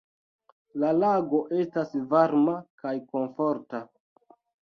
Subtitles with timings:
[0.83, 3.85] "La lago estas varma kaj komforta."